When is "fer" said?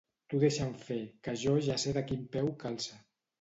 0.85-0.97